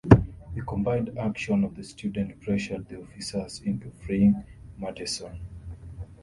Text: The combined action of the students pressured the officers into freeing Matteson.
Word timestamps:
The 0.55 0.63
combined 0.67 1.15
action 1.19 1.63
of 1.63 1.75
the 1.75 1.83
students 1.83 2.43
pressured 2.43 2.87
the 2.89 3.03
officers 3.03 3.61
into 3.63 3.91
freeing 3.91 4.43
Matteson. 4.79 5.39